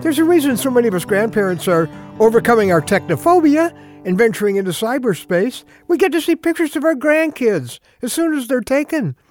[0.00, 1.88] There's a reason so many of us grandparents are
[2.20, 3.76] overcoming our technophobia
[4.06, 5.64] and venturing into cyberspace.
[5.88, 9.16] We get to see pictures of our grandkids as soon as they're taken.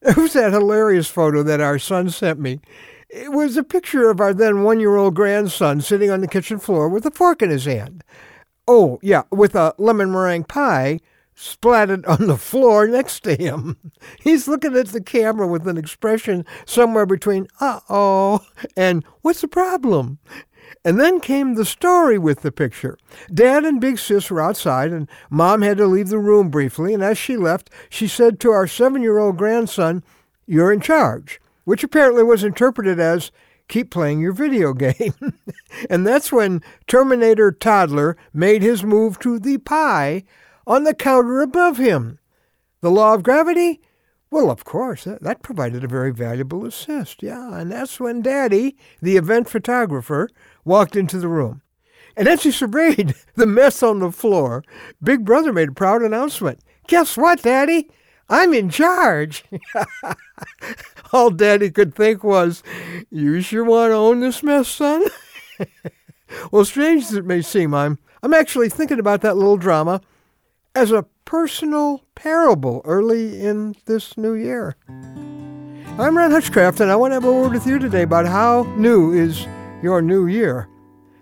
[0.00, 2.60] It was that hilarious photo that our son sent me.
[3.08, 6.60] It was a picture of our then one year old grandson sitting on the kitchen
[6.60, 8.04] floor with a fork in his hand.
[8.68, 11.00] Oh, yeah, with a lemon meringue pie
[11.38, 13.76] splattered on the floor next to him.
[14.20, 18.44] He's looking at the camera with an expression somewhere between, uh oh,
[18.76, 20.18] and what's the problem?
[20.84, 22.98] And then came the story with the picture.
[23.32, 26.92] Dad and Big Sis were outside, and Mom had to leave the room briefly.
[26.92, 30.02] And as she left, she said to our seven year old grandson,
[30.46, 33.30] You're in charge, which apparently was interpreted as,
[33.68, 35.14] keep playing your video game.
[35.88, 40.24] and that's when Terminator Toddler made his move to the pie
[40.68, 42.18] on the counter above him.
[42.82, 43.80] The law of gravity?
[44.30, 47.22] Well, of course, that, that provided a very valuable assist.
[47.22, 50.28] Yeah, and that's when Daddy, the event photographer,
[50.66, 51.62] walked into the room.
[52.14, 54.62] And as he surveyed the mess on the floor,
[55.02, 56.60] Big Brother made a proud announcement.
[56.86, 57.90] Guess what, Daddy?
[58.28, 59.44] I'm in charge.
[61.12, 62.62] All Daddy could think was,
[63.10, 65.06] You sure want to own this mess, son?
[66.50, 70.02] well, strange as it may seem, I'm, I'm actually thinking about that little drama
[70.74, 74.76] as a personal parable early in this new year.
[75.98, 78.62] I'm Ron Hutchcraft, and I want to have a word with you today about how
[78.76, 79.46] new is
[79.82, 80.68] your new year.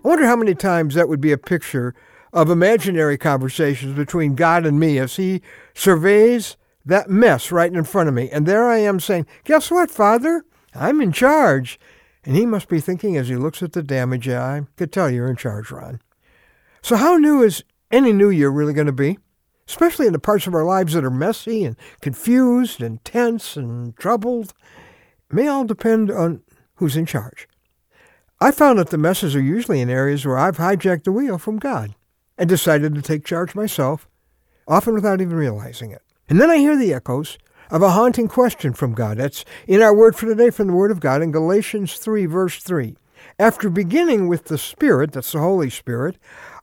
[0.05, 1.95] I wonder how many times that would be a picture
[2.33, 5.41] of imaginary conversations between God and me as He
[5.75, 8.31] surveys that mess right in front of me.
[8.31, 10.45] And there I am saying, Guess what, Father?
[10.75, 11.81] I'm in charge.
[12.25, 15.31] And he must be thinking as he looks at the damage, I could tell you're
[15.31, 16.01] in charge, Ron.
[16.83, 19.19] So, how new is any new year really going to be?
[19.69, 23.97] Especially in the parts of our lives that are messy and confused and tense and
[23.97, 24.55] troubled.
[25.31, 26.43] May all depend on
[26.77, 27.49] who's in charge.
[28.41, 31.59] I found that the messes are usually in areas where I've hijacked the wheel from
[31.59, 31.95] God
[32.39, 34.09] and decided to take charge myself,
[34.69, 36.03] often without even realizing it.
[36.29, 37.39] And then I hear the echoes
[37.71, 39.19] of a haunting question from God.
[39.19, 42.63] That's in our word for today from the Word of God in Galatians 3, verse
[42.63, 42.97] 3.
[43.39, 46.17] After beginning with the Spirit, that's the Holy Spirit,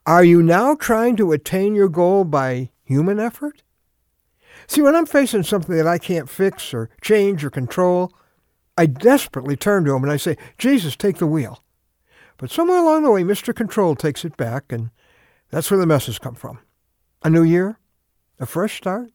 [0.06, 3.64] are you now trying to attain your goal by human effort?
[4.68, 8.14] See, when I'm facing something that I can't fix or change or control,
[8.78, 11.64] I desperately turn to Him and I say, Jesus, take the wheel.
[12.38, 13.56] But somewhere along the way, Mr.
[13.56, 14.90] Control takes it back, and
[15.50, 16.60] that's where the messes come from.
[17.24, 17.78] A new year,
[18.40, 19.12] a fresh start,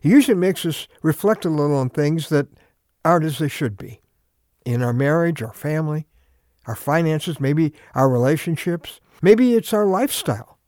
[0.00, 2.48] he usually makes us reflect a little on things that
[3.04, 4.00] aren't as they should be
[4.64, 6.06] in our marriage, our family,
[6.66, 9.00] our finances, maybe our relationships.
[9.20, 10.58] Maybe it's our lifestyle,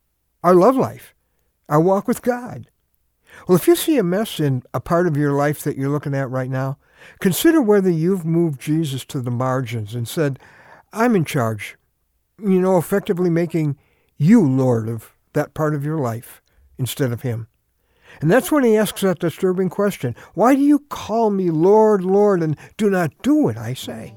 [0.43, 1.14] our love life,
[1.69, 2.71] our walk with God.
[3.49, 6.15] Well, if you see a mess in a part of your life that you're looking
[6.15, 6.79] at right now,
[7.21, 10.39] consider whether you've moved Jesus to the margins and said,
[10.93, 11.77] I'm in charge.
[12.39, 13.77] You know, effectively making
[14.17, 16.41] you Lord of that part of your life
[16.79, 17.49] instead of Him.
[18.21, 22.43] And that's when he asks that disturbing question Why do you call me Lord, Lord,
[22.43, 24.15] and do not do what I say?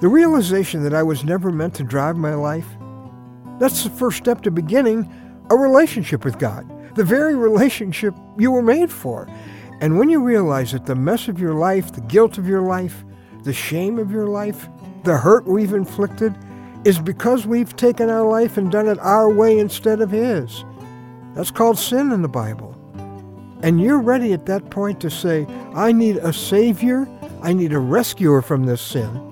[0.00, 2.66] The realization that I was never meant to drive my life,
[3.58, 5.12] that's the first step to beginning
[5.50, 9.28] a relationship with God, the very relationship you were made for.
[9.80, 13.04] And when you realize that the mess of your life, the guilt of your life,
[13.44, 14.68] the shame of your life,
[15.04, 16.36] the hurt we've inflicted,
[16.84, 20.64] is because we've taken our life and done it our way instead of His.
[21.34, 22.74] That's called sin in the Bible.
[23.62, 27.08] And you're ready at that point to say, I need a Savior,
[27.42, 29.27] I need a rescuer from this sin.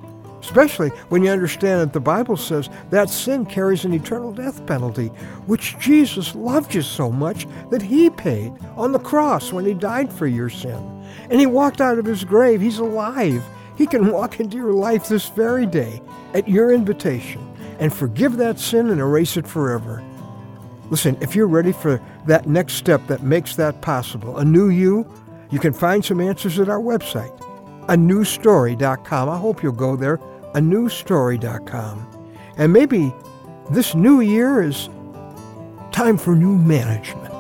[0.47, 5.09] Especially when you understand that the Bible says that sin carries an eternal death penalty,
[5.47, 10.13] which Jesus loved you so much that he paid on the cross when he died
[10.13, 11.05] for your sin.
[11.31, 12.61] And he walked out of his grave.
[12.61, 13.45] He's alive.
[13.77, 16.01] He can walk into your life this very day
[16.33, 17.43] at your invitation
[17.81, 20.03] and forgive that sin and erase it forever.
[20.91, 25.05] Listen, if you're ready for that next step that makes that possible, a new you,
[25.51, 27.37] you can find some answers at our website,
[27.89, 29.29] anewstory.com.
[29.29, 30.21] I hope you'll go there,
[30.57, 32.07] anewstory.com.
[32.57, 33.13] And maybe
[33.71, 34.89] this new year is
[35.93, 37.36] time for new management.